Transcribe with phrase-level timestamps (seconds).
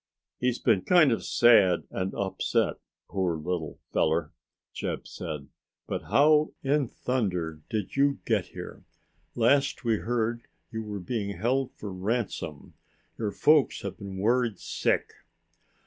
[0.39, 4.31] "He's been kind of sad and upset, poor little feller,"
[4.73, 5.47] Jeb said.
[5.85, 8.83] "But how in thunder did you get here?
[9.35, 12.73] Last we heard you were being held for ransom.
[13.19, 15.11] Your folks have been worried sick."